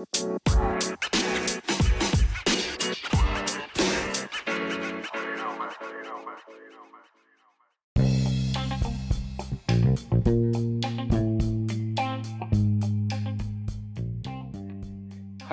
[0.00, 0.06] は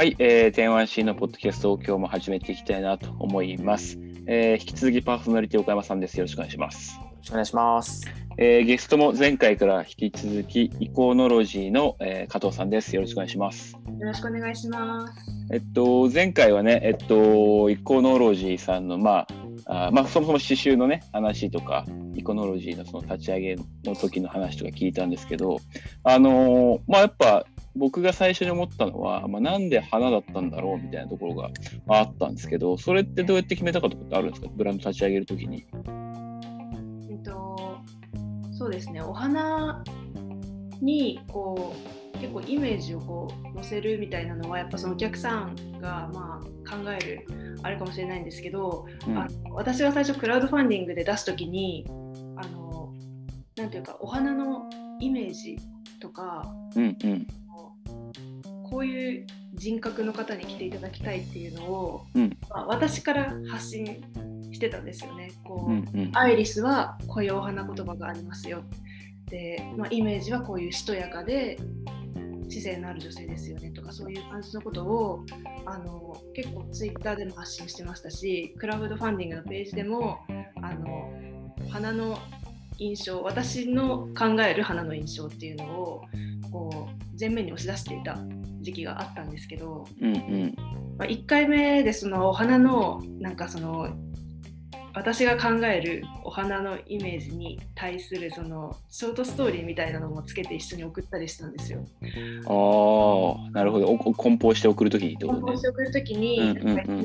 [0.03, 3.99] い、えー、天湾 C のポッドキャストを今日も始めていきたいなと思います。
[4.27, 6.17] えー、引き続きパーソナリティ岡山さんです。
[6.17, 6.97] よろしくお願いします。
[6.97, 8.26] よろしくお願いします。
[8.39, 12.95] えー、ゲストも前回から引き続きイコーノロジーの、えー、加藤さんです。
[12.95, 13.73] よろしくお願いします。
[13.73, 15.13] よろしくお願いします。
[15.51, 19.25] えっと前回はね、えっとイコーノロジーさんのま
[19.65, 25.57] ああまあそもそも刺繍のね話とかイコノロジーのその立ち上げの時の話とか聞いたんですけど、
[26.03, 31.49] あのー、まあやっぱ僕が最初に思ったのは、まあ、なんで花だったんだろうみたいなところが
[31.87, 35.65] あったんですけど、それってどうやって決めたかとかってあるんですか、ブランド立ち上げるときに。
[38.57, 39.83] えっと、そうですね、お花
[40.81, 41.75] にこ
[42.15, 47.25] う結構イメージをこう載せるみたいなのは、やっぱそのお客さんがまあ考える
[47.63, 51.85] あれかもしれないんですけど、うん、あの私は最初、クラウドファンディングで出すときに、
[52.35, 52.93] あの
[53.55, 54.69] なんていうか、お花の
[54.99, 55.57] イメージ
[55.99, 57.27] とか、うんうん。
[58.69, 64.03] こういう人格の方に来ていただきたいっていうのを、うん、まあ、私から発信
[64.51, 65.31] してたんですよね。
[65.43, 68.63] こう、うんうん、アイリスはこういうお花言葉がありますよ。
[69.29, 71.57] で、まあ、イメージはこういうしとやかで
[72.47, 75.25] 知性のある女性ですよねとかそういう感じのことを
[75.65, 80.19] あの結構ツイッターでも発信してましたしクラウドファンディングのページでも
[80.61, 81.11] あの
[81.69, 82.17] 花の
[82.79, 86.01] 印象私の考える花の印象っていうのを
[86.51, 88.17] こう前面に押し出していた
[88.61, 90.55] 時期があったんですけど、うんうん
[90.97, 93.89] まあ、1回目でそのお花のなんかその
[94.97, 101.85] 私が考えるお花のイメージに対するそのショートストーリーみたいなのもつけて一緒に送ったりしたんですよ。
[102.47, 106.39] ああなるほど梱包して送るときに梱包して送るときに、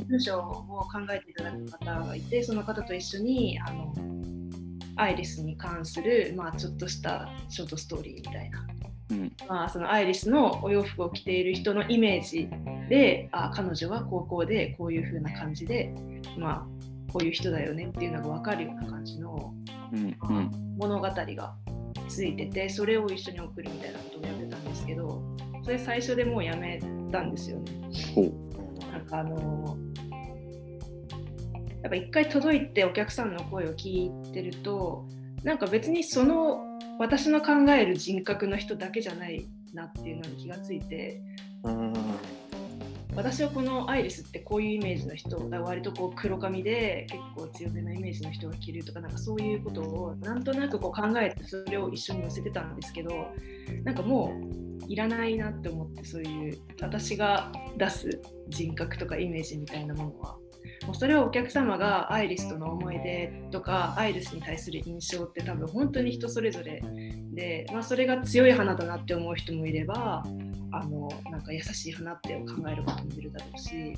[0.09, 3.93] 文章を考えていただく方がいてその方と一緒にあの
[4.97, 8.67] アイリスに関する、まあ、ちょっとしたショートストーリーみたいな
[9.11, 12.48] うん、まあ、そのアイリスのお洋服を着ている人のイメージ
[12.89, 15.95] であ彼女は高校でこういう風な感じで、
[16.39, 19.52] まあ、こういう人だよねっていうのが分かるような感じの、
[19.92, 21.55] うんまあ、物語が
[22.08, 25.22] ついててそれを一緒に送るみたいなことをやってたんですけど
[25.62, 26.80] それ最初でもうやめ
[27.11, 27.72] たんですよね。
[28.90, 29.77] なんかあの
[31.83, 35.06] やっぱ一回届いてお客さんの声を聞いてると
[35.42, 36.61] なんか別にその
[36.98, 41.20] 私の考える人格の人だけじゃないなっていうのに気がついて、
[43.14, 53.28] 私はこのアイリスってこういうイメージの人だ割とこう黒髪で結構強めなイメージの人が着るとかなんかそういうことをなんとなくこう考えてそれを一緒に載せてたんですけど
[53.84, 60.36] なんかもういらないなって思ってそういう私が出す人格とかイメージみたいなものは
[60.87, 66.83] もうそれはお客様がアイリスとの思い出とかアイリスに対する印象って多分本当に人それぞれ
[67.33, 70.25] で、まあ、それが強い花だなって思う人もいれば
[70.73, 73.95] あのなんか優しい花って考えることもいるだろうし、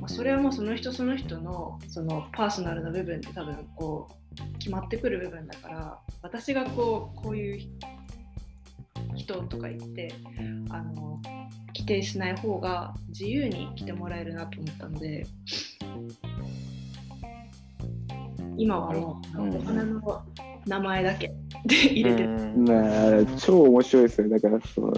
[0.00, 7.68] まあ、それはもうその人その人のそのパーソナルな部分って多分こう決まってくる部分だから私がこうこういう
[9.16, 10.14] 人とか言って
[10.70, 11.20] あの
[11.90, 15.26] 定しない方が自由に来てもらえるなと思ったので
[18.56, 20.22] 今はもうお花の
[20.66, 21.32] 名前だけ
[21.66, 23.26] で入れてる。
[23.38, 24.92] 超面白いですよだからその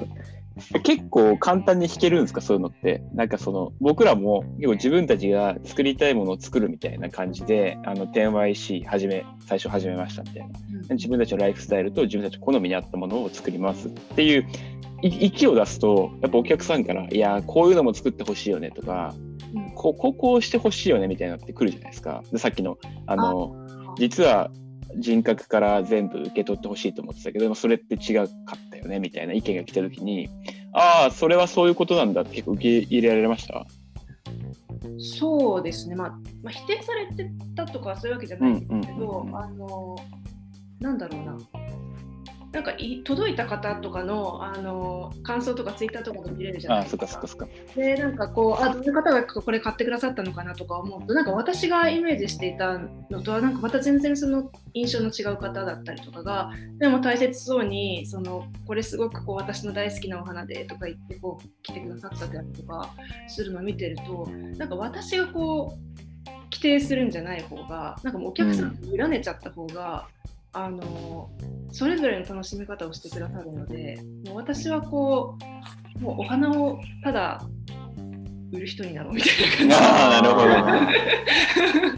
[0.83, 2.41] 結構簡単に弾けるんですか？
[2.41, 3.03] そういうのって。
[3.15, 10.49] なんかその僕らも結構自分たちが作りたいものを作るみたいな感じであの 10YC 始め最初始めましたみたいな、
[10.91, 14.47] うん、自分たちのライフスタイルと自分たち好みに合ったものを作りますっていう
[15.03, 19.15] 息を出すとやっぱお客さんからいやこういうのも作ってほしいよねとか、
[19.55, 22.23] うん、こここうしてほしいよねみたいなってくるじゃないですか。
[22.33, 23.57] でさっきのあの
[23.97, 24.51] 実は
[24.99, 28.29] 人格から全部受け取ってほしいと思ってたけどそれって違かっ
[28.71, 30.29] たよねみたいな意見が来た時に
[30.73, 33.67] ああそれはそういうことなんだって結構受け入れられました？
[34.99, 36.09] そうですね、まあ、
[36.43, 39.97] まあ、否定されてたとかそういうわけじゃないんですけど、あの
[40.81, 41.39] なんだろうな
[42.53, 47.07] なんかい届いた方とかのあの感想とかツイッターとかで見れるじゃないですか。
[47.07, 52.79] あそかでなんかこうあどういう方がこれ買ってくださったのかなとか思うとなんか私がイメージしていた
[53.11, 62.91] のとはなんかまた全然その印象の違う方だったりとかがでも大切そうにそのこれすごくこう私の大好きなお花でとか言ってこう来てくださったりとか
[63.29, 64.29] するのを見てると
[64.59, 70.23] なんか私がこう規定するんじゃない方がなんかもうお客さんに委ねちゃった方が、うん
[70.55, 71.31] あの
[71.71, 75.39] それぞれの楽しみ方をしてくださるのでもう私はこ
[75.97, 77.43] うもうお花をただ
[78.53, 80.41] 売る人になろうみたいなああ、なるほ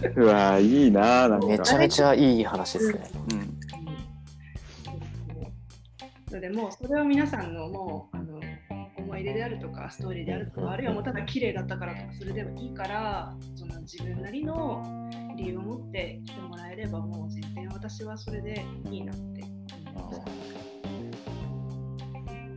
[0.03, 0.15] ど。
[0.15, 0.23] ど。
[0.23, 1.47] うわいいななんか。
[1.49, 3.11] めちゃめちゃいい話ですね。
[3.33, 3.55] うん
[6.35, 8.41] のでもうそれは皆さんのもうあの
[9.15, 14.83] 思い出であるとかストーリーであるとかあるいはもうただ綺麗だったからとかそれでもいいからその自分なりの
[15.37, 19.45] 理由を持って来てもらえればもう全然私はそれでいいなって
[19.95, 20.13] 思いま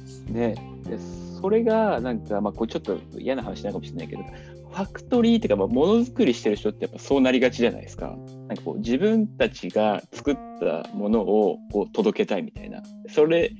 [0.07, 0.31] す。
[0.31, 0.97] ね、で
[1.39, 8.17] それがなんか、まあ、これちょっと嫌な話なのかもしれないけどファクトリーっていうか、まあ、ものづくりしてる人ってやっぱそうなりがちじゃないですか。
[8.47, 12.83] なんかこう自分たちが作ったものをこう届けたいみたいな。
[13.09, 13.53] それ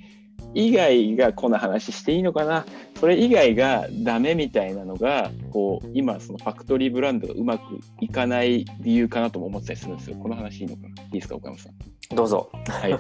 [0.54, 2.66] 以外がこんな話していいのかな？
[3.00, 10.18] それ以外がダメみたいなのがこう今そのファクトリーブランドがうまくいかない理由かなとも思ってたりするんですよ。
[10.18, 10.90] この話いいのかな？
[10.90, 12.16] いいですか岡山さん。
[12.16, 12.50] どうぞ。
[12.68, 12.92] はい、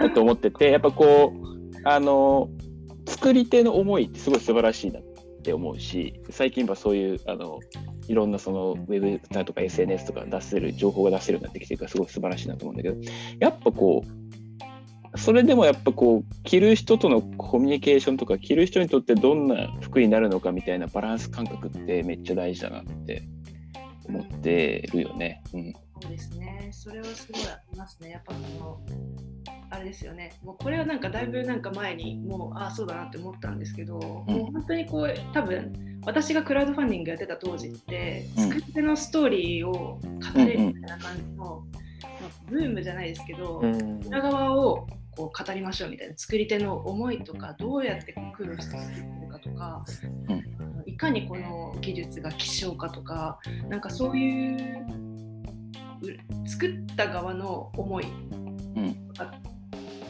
[0.00, 2.48] だと思っててやっぱこうあの
[3.06, 5.02] 作り手の思いってすごい素晴らしいなっ
[5.42, 7.60] て思うし最近はそういうあの
[8.08, 12.96] いろんなそのウェブだとか SNS とか出せる情報が出せるようになってきてるからすごい素晴らしいなと思うんだけど
[13.38, 14.35] やっぱこう
[15.16, 23.22] それでもやっぱこう着る人とのコミュニケーションとか着る人にとってどんな服になるのかみたいなバランス感覚ってめっちゃ大事だなって
[24.08, 25.42] 思ってるよね。
[25.52, 26.68] うんそうですね。
[26.72, 28.10] それはすごいありますね。
[28.10, 28.80] やっぱその
[29.70, 30.32] あれですよね。
[30.44, 40.00] もうこれはなんかだいぶなんか前にもうああそうだなって思ったんですけど、もう本当にこう多分私がクラウドファンディングやってた当時って、うん作り手のストーリーを語
[40.36, 44.86] れるみたいな感じの、まあ、ブームじゃないですけど、うん裏側を
[45.16, 49.84] こう語りましょうみたいな作り手の思いとかどうやってこう苦労して作ってるかとか、
[50.28, 50.44] うん。
[50.86, 54.86] いかにこの技術が希少かとかなんかそういう
[56.02, 59.55] う作った側の思いうんとかっ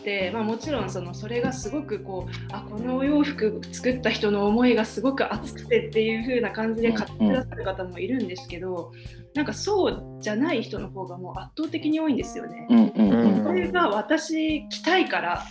[0.07, 8.93] て、まあ、もちろんそのそれがすごくこうあこのお洋服作った人の思いがすごく熱くてっていう風な感じで買ってくださる方もいるんですけど、
[9.35, 12.67] なんかそうじゃない人の方がもう圧倒的に多いんですよね。
[12.71, 13.45] うんうんうん。
[13.45, 15.45] それが私着たいから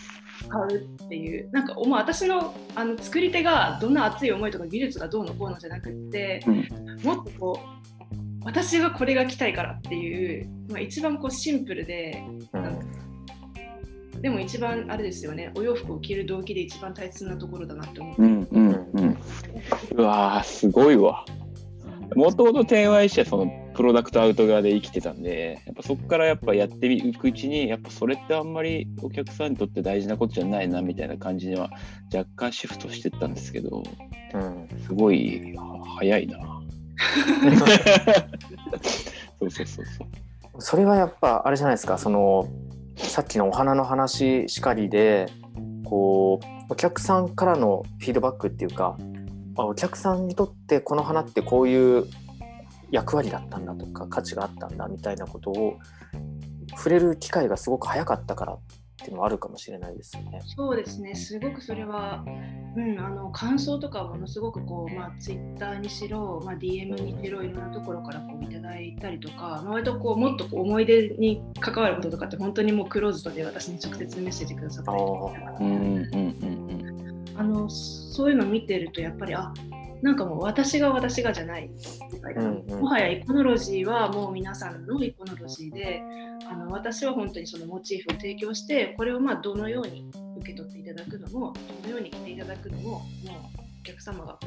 [0.47, 6.41] 買うっていうなんかもう私のあの作り手がどんな熱い思いとか技術がどうのこうのじゃなくって、
[7.03, 8.15] もっとこう
[8.45, 12.23] 私がこれが着たいからっていう、まあ、一番こうシンプルで
[12.53, 13.04] うん
[14.21, 19.17] でも一番あれですよねお洋服を着る動機で一番大切なところだなって思って、うんうんうん
[19.95, 21.25] うわーすごいわ。
[22.15, 31.71] もともと天外師はそのプロダクトアウト側で生きてたんでやっぱそこからやっぱやっていくうちにやっぱそれってあんまりお客さんにとって大事なことじゃないなみたいな感じには
[32.13, 33.83] 若干シフトしてったんですけど
[34.33, 36.37] うんすごいは早いな。
[39.39, 40.07] そうそうそうそう。
[40.59, 42.47] それはやっぱあれじゃないですかその
[42.97, 45.27] さっきのお花の話しかりで
[45.83, 48.97] こうお客さんからのフィードバックっていうか
[49.57, 52.05] あお客さんにとってこの花ってこういう
[52.91, 55.79] 役割だったんだとか価値があったんだみたいなことを
[56.71, 58.59] 触れる機会がすごく早かったからっ
[58.97, 60.41] ていうのはあるかもしれないですよね。
[60.43, 62.23] そうですねすごくそれは、
[62.75, 68.24] うん、あの感想とかはものすごくこう、まあ、ツイッターにしろ、まあ、DM にしろいろんなところから
[69.05, 75.57] たりとか、まあ、割とこうもっとこう思い出に関わることとかって本当にもうクローズドで私に直接メッセージくださったりとか。
[75.59, 76.17] うんうんう
[76.51, 76.65] ん
[77.37, 79.53] あのそういうのを見てるとやっぱりあ
[80.01, 82.79] なんかもう私が私がじゃない世界だなうんうん。
[82.79, 86.01] もはやイコノロジーはもう皆さんのイコノロジーで
[86.49, 91.51] あの私は本当にそのモチーフを提供してこれをまあどのように受け取っていただくのも
[91.83, 93.01] どのように着ていただくのももう
[93.81, 94.39] お客様が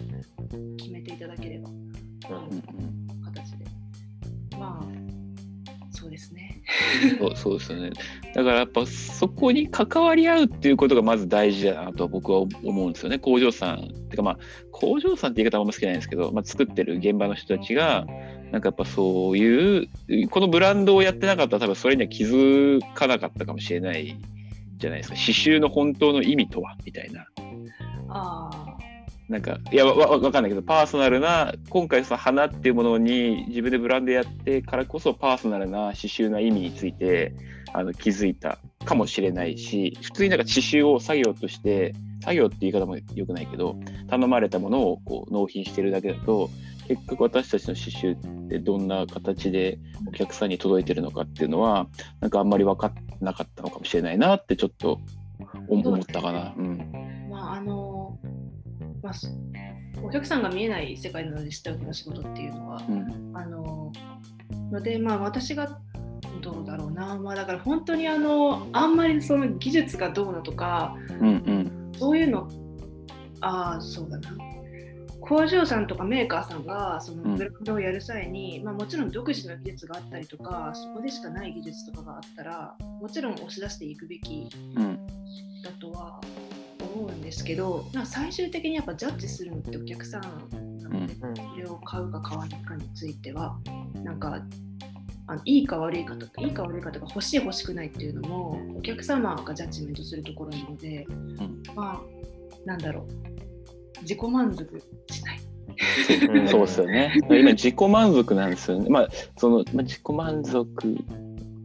[0.79, 1.69] 決めていただければ。
[1.69, 3.08] うんうん
[4.59, 4.99] まあ
[5.91, 6.63] そうですね
[7.19, 7.91] そうそうですよね。
[8.35, 13.19] だからやっぱそこに関わり合うっていうことがまず大事だなと僕は思うんですよね。
[13.19, 14.39] 工場さんてかまあ
[14.71, 18.07] 工場さんって言い方はあんま好きじゃないんですけど、まあ、作ってる現場の人たちが
[18.53, 19.89] なんかやっぱそういう
[20.31, 24.17] このブランドをやってなかったら多分それには気づかなかったかもしれない
[24.77, 25.17] じゃないですか。
[25.17, 27.27] 刺繍の本当の意味とはみたいな。
[28.11, 28.68] ああ
[29.29, 37.35] なんかいやわわわかんないけどパーソナルな今回その花っていうものに自分でブランドやってからこそパーソナルな刺繍の意味について
[37.75, 43.77] あの気づいたかもしれないし普通になんか刺繍を作業として作業って言い方もよくないけど
[44.09, 46.49] 頼まれたものをこう納品してるだけだと
[46.89, 51.87] 結局私たちの刺繍ってどんな形でお客さんに届いてるのかっていうのは
[52.21, 55.01] なんかあんまり分かんなかったのかもしれないなってちょっと
[55.69, 56.55] 思ったかな。
[56.57, 57.08] うん
[59.03, 59.29] まあそ
[60.03, 63.37] お客さんが見えない世界なので下請けの仕事っていうのはうん。
[63.37, 63.93] あの
[64.71, 65.79] のでまあ私が
[66.41, 67.19] どうだろうな。
[67.19, 71.93] まあだから本当にあのあんまりその技術がどうのとかうんうん。
[71.99, 72.49] そういうの
[73.41, 74.31] ああそうだな。
[75.21, 77.23] 工場さんとかメーカーさんがそうん。
[77.33, 84.49] のブランドをやる際に、まあ、もちろん独自の技術があったりとかそこでしかない技術とかがあったらもちろん押し出していくべき
[87.29, 93.59] ですけど最終的にやっぱジャッジするのってお客さんなので、うんそれを買うか買わないかについては
[94.03, 94.41] なんか
[95.27, 102.01] あのいいか悪いかとかいいか悪いかとか欲しい欲しくないっていうのもお客様がジャッジメントするところなので、んまあ
[102.65, 105.41] なんだろう自己満足しない。
[106.31, 107.13] うんそうですよね。
[107.29, 108.89] 今、自己満足なんですよね。
[108.89, 110.67] まあ、その、まあ、自己満足、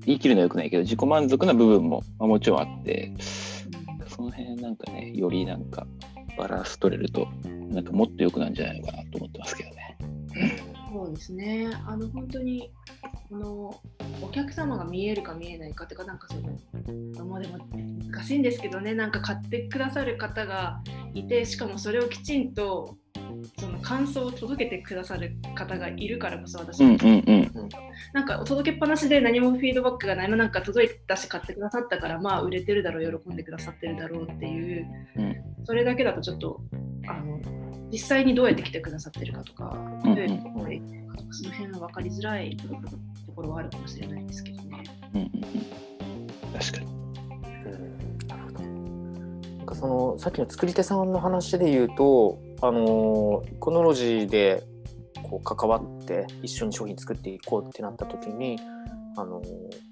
[0.05, 3.11] 言い切るのはよくないけど、自己満足な部分も、まあ、もちろんあって、
[4.15, 5.87] その辺なんかね、よりなんか
[6.37, 9.97] バランス取れると、なんかもっと良くなるんじゃないのかなと思ってますけどね。
[10.91, 11.69] そうですね。
[11.87, 12.71] あの本当に
[13.29, 13.81] この
[14.21, 17.57] お客様が見えるか見えないかてかなんかそのまあでも
[18.11, 20.81] 難しいんですけどねなんか買ってくださる方が
[21.13, 22.95] いてしかもそれをきちんと
[23.57, 27.69] その感想を届けてくださる方がいるからこそ私は、うんうんうん。
[28.13, 35.35] なんか届けっぱなしで何もフィードバックがないのなんか届いたし買ってくださったからまあ売れてるだろう喜んでくださってるだろうっていう、うん
[35.65, 36.59] それだけだとちょっと
[37.07, 37.39] あの
[37.89, 39.73] 実際にどうやって来てくださってるかとか、
[40.03, 40.43] うんうんか
[41.17, 42.67] とかその辺は分かりづらいと
[43.33, 44.83] ころはあるかもしれないですけどね。
[45.13, 46.59] うんうんうん。
[46.59, 46.85] 確かに。
[46.85, 54.63] うんなるほどなんかそのさっきの作り手さんの話で言うと、あのーコノロジーで
[55.21, 58.57] こう関わって一緒に商品作っていこうってなった時に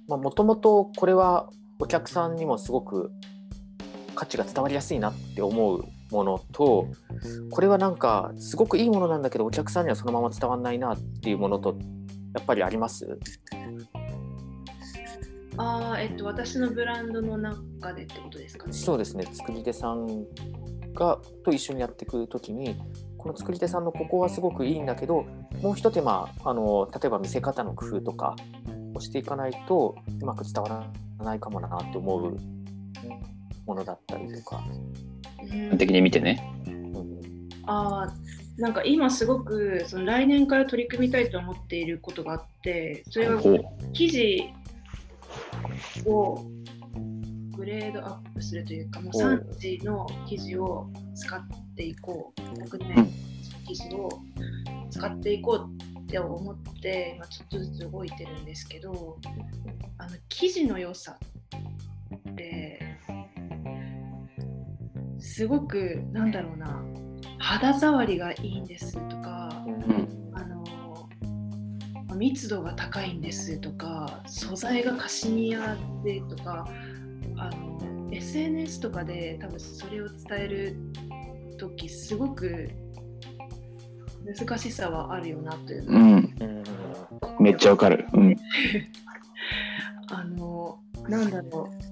[0.07, 1.49] もともとこれは
[1.79, 3.11] お客さんにもすごく
[4.15, 6.87] 価値が伝わりやすいなって思うものと
[7.49, 11.77] これはなんかすごくいいものなんだけどお客さんにはそのまま伝わらないなっていうものと
[12.33, 13.19] やっぱりあります？
[15.57, 18.73] あーえっと、私のブランドの中でってことですかね。
[18.73, 20.07] そうですね作り手さん
[20.93, 22.75] がと一緒にやっていく時に
[23.17, 25.25] この作り手さんのここはすごくいいんだけど
[25.61, 28.35] もう一手間あの例えば見せ方の工夫とか
[28.95, 32.37] をしていかないとうまく伝わらないかもなって思う
[33.65, 34.63] ものだったりとか。
[34.63, 36.63] うん的に見てね。
[36.67, 36.91] うん
[37.65, 43.41] あーなんか今すごくその来年から取り組みたいと思っていることがあってそれは。
[43.93, 44.43] 記事
[46.05, 46.43] を
[47.61, 49.17] グレードアップするというかもう。
[49.17, 51.41] おう3時の記事を使っ
[51.75, 52.41] ていこう。
[52.41, 52.87] 100うん。
[52.87, 53.07] 年
[53.67, 54.09] 記事を
[54.89, 59.17] 使っていこうって思って今ちょっとずつ動いてるんですけど
[59.99, 61.17] あの記事の良さ
[62.31, 62.97] って
[65.19, 66.83] すごくなんだろうな
[67.37, 70.31] 肌触りがいいんですとかうん。
[70.33, 70.65] あの
[72.17, 76.67] 密度が高いんですとか素材がカシミヤでとか
[77.41, 80.75] あの SNS とかで多分それを伝える
[81.57, 82.69] 時すごく
[84.23, 85.99] 難しさはあるよなというの。
[85.99, 86.63] うん
[87.39, 88.05] めっちゃわかる。
[88.13, 88.35] うん。
[90.09, 90.79] あの
[91.09, 91.91] なんだろう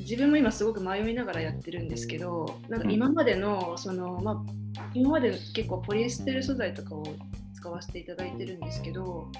[0.00, 4.44] 自分も今すごく迷いながらやってるんですけどなんか今までのその、ま
[4.76, 7.02] あ、今まで結構ポリエステル素材とかを
[7.54, 9.32] 使わせていただいてるんですけど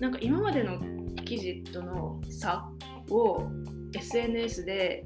[0.00, 0.80] なんか今までの
[1.26, 2.66] 生地との差
[3.10, 3.50] を
[3.94, 5.04] SNS で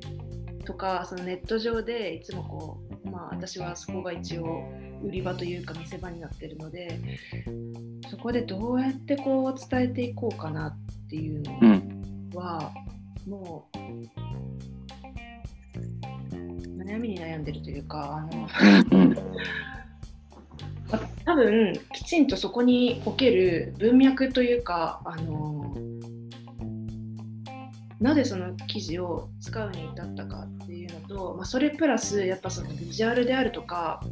[0.65, 4.65] とかそのネット上でいつもこう、まあ、私はそこが一応
[5.03, 7.01] 売り場というか見せ場になってるので
[8.11, 11.93] そこでどうやってこう伝えていこうかなっていうのうん。
[12.35, 12.73] は、
[13.29, 13.77] もう
[16.83, 18.49] 悩みに悩んでるというかあの
[21.25, 25.75] 多分きちんとそこにおける文脈というかあの
[28.03, 34.03] なぜその記事を使うに至ったかっていうのと、まあ、それプラスやっぱそのビジュアルであるとか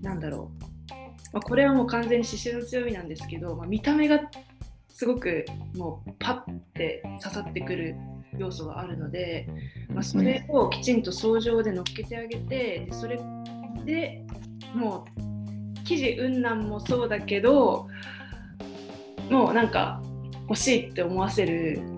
[0.00, 0.62] なんだろう、
[1.34, 4.18] まあ、これはもう完全に刺繍の強みなんですけど、まあ、見た目が
[4.88, 5.44] すごく
[5.76, 7.96] もうパッて刺さってくる
[8.38, 9.46] 要素があるので、
[9.90, 13.20] まあ、それをきちんと相乗で乗っけてあげてでそれ
[13.84, 14.24] で
[14.74, 17.88] もう記事云々もそうだけど
[19.28, 20.00] もうなんか
[20.48, 21.91] 欲しいって思わせる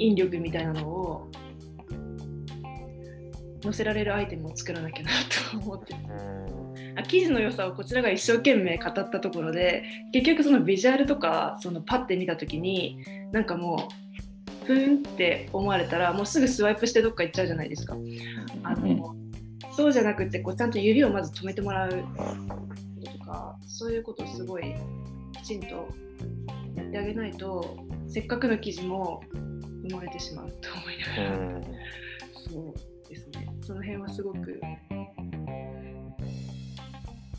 [0.00, 1.28] 引力みたいなのを
[3.62, 5.10] 載せられるアイテムを作らなきゃな
[5.52, 5.94] と思って
[6.96, 13.88] あ記事の良さをこちらが一生懸命語ったところで結局そのビジュアルとかそのパッて見た時になんかも
[14.62, 17.96] うふーんって思われたらもうすぐスワイプしてどっか行っちゃうじゃないですか。
[18.62, 19.14] あの
[19.72, 21.90] そうじゃなくてこうちゃんと指をまず止めてもらう。
[21.90, 24.74] とかそういうことをすごい
[25.32, 25.88] きちんと
[26.76, 27.78] やってあげないと
[28.08, 29.22] せっかくの記事も
[29.90, 31.62] 埋もれてしまうと思いながら、
[32.34, 33.48] そうですね。
[33.62, 34.60] その辺はすごく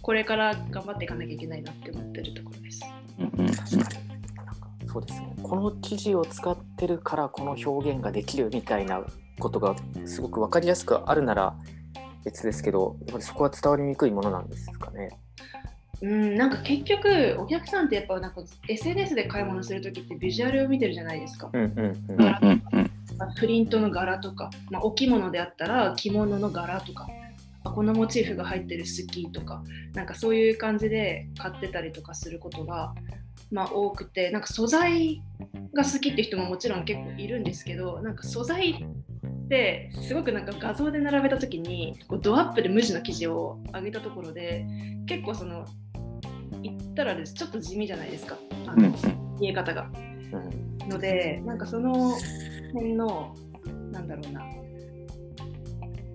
[0.02, 2.82] これから頑張っていかなきゃいけないなって思ってるところです。
[3.20, 4.08] うんうん確かに。
[4.36, 5.36] なんかそうですね。
[5.44, 9.04] この記事を使ってるからこの表現ができるみたいな
[9.40, 11.56] ことがすごく分かりやすくあるなら
[12.24, 15.20] 別ですけどやっぱりそこは伝わりにくいものなんですかね。
[16.02, 21.52] うん、なんか結局お客さんってやっぱなんか SNS で買い物するときってビジュアルを見てるじゃないですか。
[23.40, 27.08] プリントの柄とか、まあ、お着物であったら着物の柄とか
[27.64, 32.96] あこのモチーフが入ってる好きとかなんかそういう感じで買ってたりとかすることが、
[33.52, 35.22] まあ、多くてなんか素材
[35.74, 44.66] が好きって人ももちろん結構いるんですけどなんか素材ってすごくなんか画像で並べた時にこうドアップで無地の生地を上げたところで
[45.06, 45.66] 結構その
[46.62, 48.38] 言ったらですちょっと地味じゃないですか。
[48.68, 48.96] あの、うん
[49.40, 49.90] 見え方が。
[50.34, 52.16] うんのでなんかその
[52.74, 53.36] 辺の
[53.92, 54.42] なんだろうな。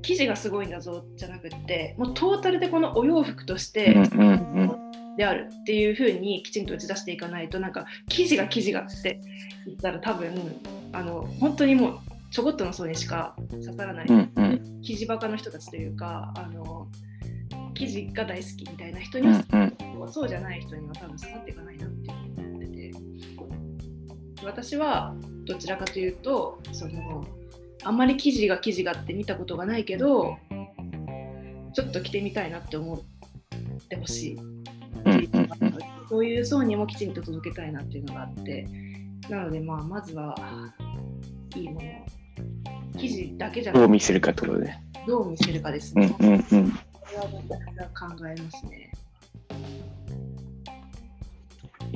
[0.02, 3.92] 生地がすごいんだぞじゃなくってもうトータルでこのお洋服として
[5.16, 9.20] であるっていう風にきちんと打ち出していかないとなんか生地が生地がって
[9.66, 10.60] 言ったら多分
[10.92, 11.98] あの本当にもう
[12.30, 14.06] ちょこっとの層にしか刺さらない、
[14.82, 16.86] 生地バカの人たちというかあの
[17.76, 22.92] 生地が大好きみたいな人うにはんうんそうじゃない人には多分刺さっていかないなって思ってて
[24.44, 25.14] 私は
[25.44, 27.24] どちらかというとその
[27.82, 30.36] あんまり生地が生地がって見たことがないけど
[31.72, 35.48] ちょっと着てみたいなって思ってほしいうんうん
[36.08, 38.68] そういう層にもきちんと届けたいなっていうのがあって
[39.28, 40.34] なのでまあまずは
[41.56, 42.06] いいもの
[42.96, 44.86] 生地だけじゃなくてどう見せるかってことで。
[45.06, 46.14] どう見せるかですね。
[46.18, 46.78] うんうんうん。
[47.18, 47.28] 考
[48.26, 48.92] えますね。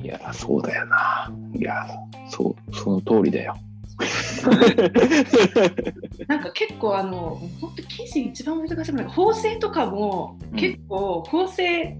[0.02, 1.30] いや、そうだよな。
[1.54, 1.86] いや、
[2.30, 3.54] そう、その通りだよ。
[6.26, 11.96] なんか結構あの本当生地一番難しいのが縫製とかもうん結構縫製、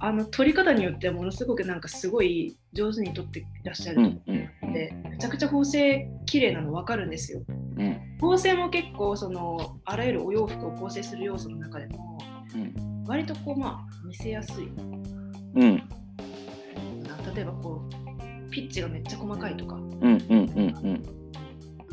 [0.00, 7.42] あの取り方によってはものすごくなんかすごい上手に取っていらっしゃるうんうんうんでめちゃくちゃ縫製綺麗なの分かるんですよ。
[7.48, 7.52] う
[7.82, 12.11] ん縫製も結構そのあらゆるお洋服を構成する要素の中でもうん
[13.06, 14.68] 割とこうまあ見せやすい。
[15.54, 15.76] うん。
[17.02, 19.74] な例えばこうピッチがめっちゃ細かいとか。
[19.74, 21.02] うんうんうん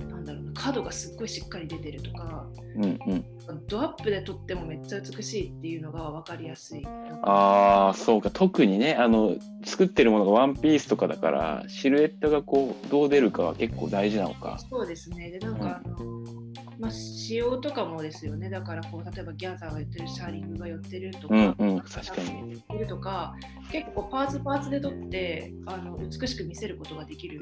[0.09, 2.47] なんだろうな角がすっごいしっかり出てるとか。
[2.75, 3.25] うんうん。
[3.67, 6.85] ドアップで撮ってもめっちゃ美しいっていうのが分かりやすい。
[7.23, 8.29] ああそうか。
[8.29, 14.59] 特にねあの作ってるものがワンピースとかだからシルエットがこうどう出るかは結構大事なのか。
[14.69, 15.31] そうですね。
[15.31, 16.18] で、なんか、あの
[16.79, 18.49] まあ、仕様とかもですよね。
[18.49, 23.35] だから、こう、例えばギャザーが寄ってる、シャーリングが寄ってるとか、うんうん確かに寄ってるとか、
[23.71, 27.41] 結構パーツパーツで撮ってあの美しく見せることができる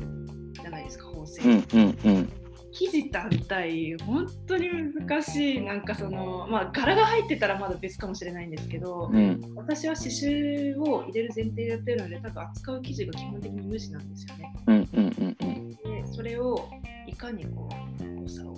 [0.53, 1.43] じゃないですか、縫製。
[1.43, 2.29] うんうんうん
[2.71, 5.61] 生地単体、本当に難しい。
[5.61, 14.53] なんかその、まあ、柄が入ってたらまだ別かもしれないんですけど、うん私は刺繍を入れる前提でやってるので、多分扱う生地が基本的に無地なんですよね。
[14.67, 16.69] うんうんうんうんでそれを
[17.07, 17.69] いかにこ
[18.01, 18.55] う良さを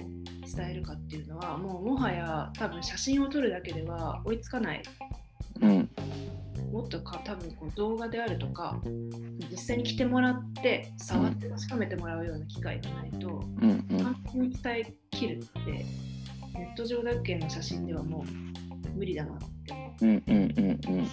[0.55, 4.83] 伝えるかっていうのはもうもはや多分写真を撮るだけでは追いつかない。
[5.61, 5.89] うん。
[6.71, 8.79] もっとか多分こう動画であるとか
[9.49, 13.27] 実際に来てもらって触って確かめてもらうような機会がないと
[13.61, 14.03] うんうん。
[14.03, 15.85] 簡単に伝えきるって
[16.53, 18.23] ネット上だけの写真ではも
[18.85, 19.73] う無理だなって。
[19.73, 20.05] 思う。
[20.05, 21.07] うんうんうんうん。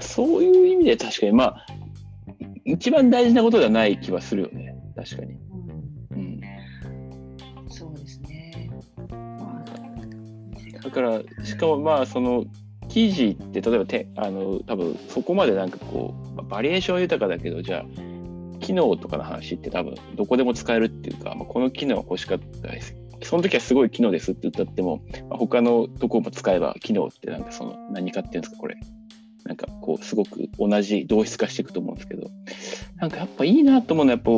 [0.00, 1.66] そういう意味で確かにまあ
[2.64, 4.74] 一番大事なことではない気はするよね。
[4.96, 5.49] 確かに。
[10.82, 12.44] だからしかもまあその
[12.88, 18.10] 記事って例えばてあの多分そこまでなんかこうまあバリエーション豊かだけどじゃあ
[18.60, 22.94] 機能とかの話って多分どこでも使えるっていうか、まあ、この機能は欲しかったです。
[23.22, 28.76] その時はすごい機能ですって歌っても、まあ、他のとこも使えば機能ってなんかその何かっていうんですかこれ。
[29.44, 32.30] なんかこうすごく同じ同質化していくと思うんですけど。
[32.96, 34.30] なんかやっぱいいなと思うのはやっぱ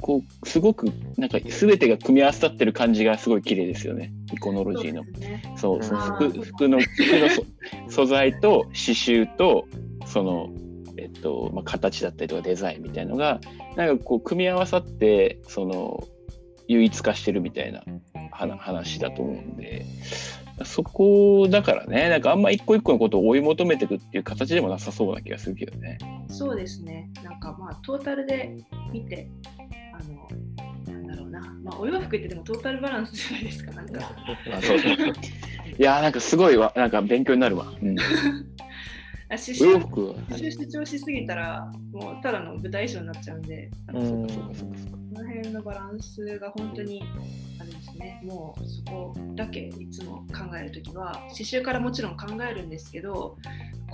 [0.00, 0.86] こうすごく
[1.16, 5.20] なんか全てが組み合わさってる感じがすごい綺麗ですよねイコノロジーのそう。
[5.20, 7.44] ねそう、そのあ服ー服の服のそ
[8.04, 9.66] 素材と刺繍と
[10.06, 10.50] その、
[10.96, 13.40] えっとまあ、形だったりとかデザインみたいのが
[13.76, 16.06] なんかこう組み合わさってその
[16.68, 17.82] 唯一化してるみたいな
[18.30, 19.84] 話話だと思うんで
[20.64, 25.98] そこだからねなんかあんま一個一個のことを追い求めていくっていう形でもなさそうな気がするけどね。
[26.28, 27.10] そうですね。
[27.22, 28.56] なんかまあトータルで
[28.92, 29.28] 見て、
[31.70, 33.72] まあお洋服ってでもトータルバランスじゃないですか。
[33.72, 34.00] なんか、
[35.78, 37.66] いやーなんかすごいわなんか勉強になるわ。
[37.80, 37.96] うん
[39.30, 40.14] あ刺お洋繍服は。
[40.14, 44.64] 刺繍主張しすぎたら、もうただの舞台衣装になっちゃうんで、あのうんそそ。
[44.66, 44.68] こ
[45.12, 47.02] の辺のバランスが本当に
[47.60, 53.36] あれですね、もうそこだけいつも考えるときは、刺繍からもちろん考えるんですけど、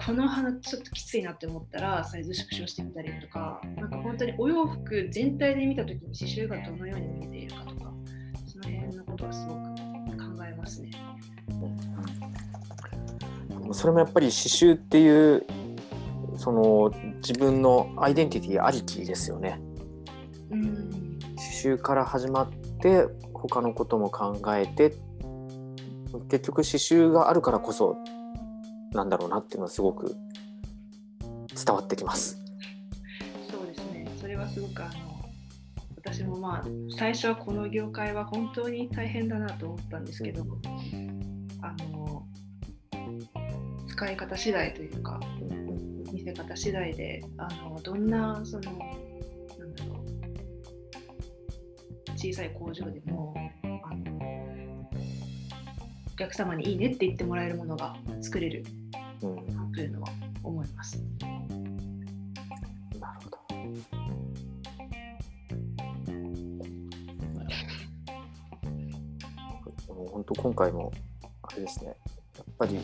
[0.07, 7.93] この花ちょっときついなって思ったらサイズ縮小してみたりとか、なんか本当にお洋服全体で見たときに刺繍がどのように見えているかとか、
[8.47, 9.66] その辺のことはすごく
[13.73, 15.47] それもやっぱり刺繍っていう
[16.37, 19.61] その自分のアイデンティティありきですよね。
[20.51, 20.97] うん
[21.37, 22.51] 刺繍から始まっ
[22.81, 24.95] て他のことも考えて
[26.31, 27.97] 結局刺繍があるからこそ
[28.93, 30.17] なんだろうなっていうのはすごく
[31.55, 32.43] 伝わってきます。
[33.51, 34.93] そうですね、それはすごくあの
[35.97, 36.65] 私もまあ
[36.97, 40.45] 最初はこの業界は本当に大変だなと思ったんですけど、
[41.63, 41.96] あの
[43.97, 45.19] 使い方次第というか
[46.13, 48.73] 見せ方次第であのどんなその
[49.59, 50.07] なんだろう
[52.15, 54.91] 小さい工場でもあの
[56.13, 58.65] お客様にいいねって言ってもらえるものが作れる
[59.23, 60.09] うん、というのは
[60.43, 61.03] 思います。
[63.01, 63.39] なるほど。
[70.13, 70.93] 本当今回も
[71.43, 71.97] あれですね
[72.37, 72.79] やっぱり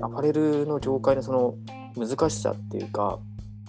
[0.00, 1.54] アパレルの業界のその
[1.96, 3.18] 難しさっていうか、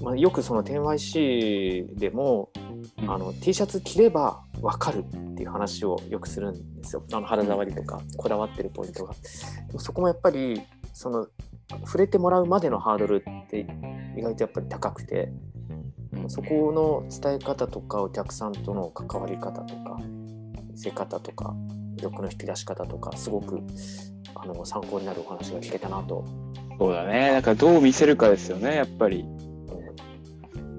[0.01, 3.09] まあ、よくその 10YC でも、うん。
[3.09, 7.03] あの T シャツ着れば分かるっていう話をよくするんですよ。
[7.13, 9.13] あの肌触りとかこだわってるポイントが。
[9.67, 10.61] でもそこもやっぱり
[10.93, 11.27] その
[11.85, 13.65] 触れてもらうまでのハードルって
[14.17, 15.31] 意外とやっぱり高くて
[16.27, 19.99] そこの伝え方とかお客さんとの関わり方とか
[20.71, 21.55] 見せ方とか
[22.03, 23.61] 魅力の引き出し方とかすごく
[24.35, 26.25] あの参考になるお話が聞けたなと
[26.77, 27.31] そうだね。
[27.31, 29.25] なんかどう見せるかですよね、やっぱり。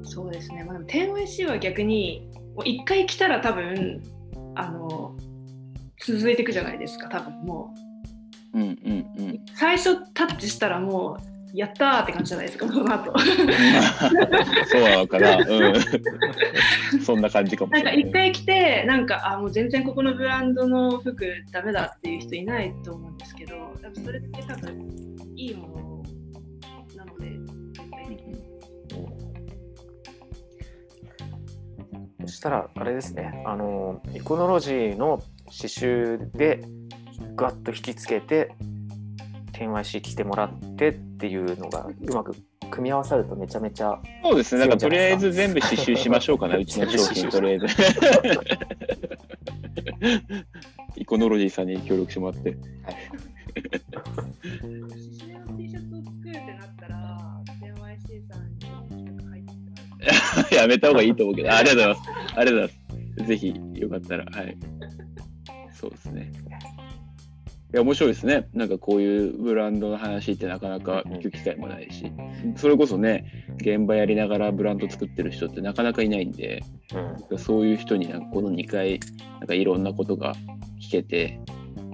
[0.02, 4.02] そうですね、まあ、でも 10YC は逆にもう一回来たら多分
[4.54, 5.16] あの
[6.00, 7.74] 続いていくじゃないですか多分も
[8.52, 9.40] うんうんうんう。
[9.56, 13.12] 最初タッチしたらもうやったーって感じじゃないですかその後
[14.66, 15.36] そうなのかな。
[15.36, 17.00] うん。
[17.00, 18.10] そんな感じかもなんかしれない。
[18.10, 26.02] 一回来てなんかあもう全然ここのブランドの服ダメだっていう人いないと思うんですけど多分それって多分いいもの
[26.96, 27.30] なので
[32.22, 36.64] そしたらあれですねあのエコノロジーの刺繍で
[37.36, 38.52] ガッと引きつけて
[39.52, 42.36] 10YC 着てもらってっていうのがうまく
[42.70, 44.60] 組み合わさるとめちゃめちゃそうですね。
[44.60, 47.66] なんかとりあえず全部刺繍しましょうかな、 うちの商品とりあえず。
[51.00, 52.52] イコノロジーさんに協力してもらって。
[52.52, 52.60] 刺
[54.60, 58.58] 繍の T シャツを作るってなったら 10YC さんに
[58.90, 59.60] 企画入っても
[60.36, 62.10] らってやめた方がいいと思うけど、あありがとうございます。
[62.36, 62.76] ありがとうござい
[63.16, 63.28] ます。
[63.28, 64.58] ぜひ、よかったら、はい。
[65.72, 66.23] そうですね。
[67.74, 68.48] いや、面白いですね。
[68.54, 72.08] なんかこういうブランドの話ってなかなか聞く機会もないし、
[72.54, 73.24] それこそね、
[73.56, 76.62] 現場やりながらブランド作ってる人ってなかなかいないんで、
[77.30, 77.38] うん。
[77.38, 79.00] そういう人になんかこの2回、
[79.40, 80.36] なんかいろんなことが
[80.80, 81.40] 聞けて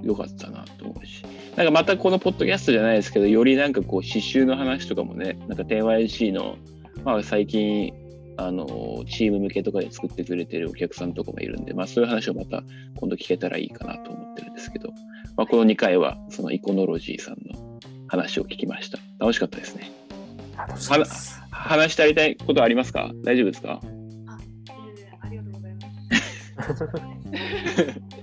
[0.03, 1.25] よかったなと思うし、
[1.57, 6.59] なんかまたこのポッドキャストじゃないですけど、よりなんかこう刺繍の話とかもね、なんか TYC の、
[7.05, 7.95] まあ最近、
[8.43, 12.63] あのチーム向けとかで作ってくれてるお客さんとかもいるんで、まあそういう話をまた
[12.97, 14.89] 今度聞けたらいいかなと思ってるんですけど、
[15.37, 18.99] まあこの2回はそのイコノロジーさんの話を聞きました。
[19.19, 19.91] 楽しかったですね。
[21.51, 23.11] 話してありたいことありますか？
[23.25, 23.81] 大丈夫ですか？
[23.83, 25.81] あ全然ありがとうございま
[26.77, 28.11] す。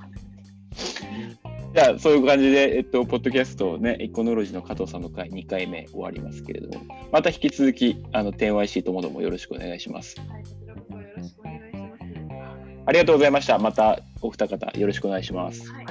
[1.78, 10.20] じゃあ、そういう感じで、えっと、ポッドキャストね、エコノロジーの加藤さんの回2回目終わりますけれども、また引き続き、あの、10YC ともどもよろしくお願いします。
[10.20, 12.06] はい、こちらこそよろしくお願いします。
[12.88, 13.60] ありがとうございました。
[13.60, 15.72] またお二方よろしくお願いします。
[15.72, 15.86] はい、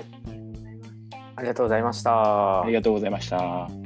[1.37, 2.05] ありがとうございます。
[2.09, 3.77] ありがとうございましたありがと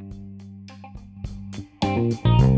[1.93, 2.50] うございました。